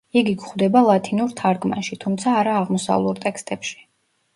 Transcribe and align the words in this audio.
იგი 0.19 0.31
გვხვდება 0.37 0.83
ლათინურ 0.87 1.37
თარგმანში, 1.43 2.01
თუმცა 2.07 2.37
არა 2.41 2.59
აღმოსავლურ 2.65 3.27
ტექსტებში. 3.29 3.83